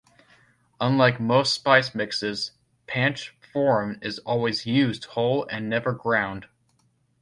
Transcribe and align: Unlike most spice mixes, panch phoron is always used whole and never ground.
Unlike 0.79 1.19
most 1.19 1.53
spice 1.53 1.93
mixes, 1.93 2.53
panch 2.87 3.33
phoron 3.39 4.03
is 4.03 4.17
always 4.17 4.65
used 4.65 5.05
whole 5.05 5.45
and 5.45 5.69
never 5.69 5.93
ground. 5.93 6.47